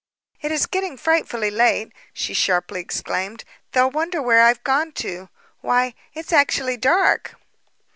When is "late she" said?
1.51-2.33